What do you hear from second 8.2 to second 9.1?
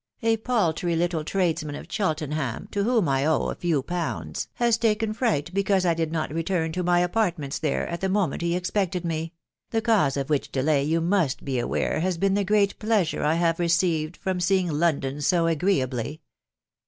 ment he expected